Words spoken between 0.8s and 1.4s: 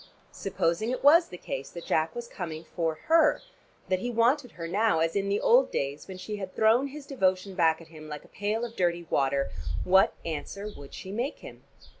it was the